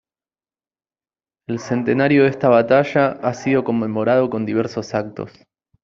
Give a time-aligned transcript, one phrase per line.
[1.47, 5.31] El centenario de esta batalla ha sido conmemorado con diversos actos.